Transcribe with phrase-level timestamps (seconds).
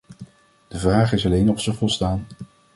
[0.67, 2.27] De vraag is alleen of ze volstaan.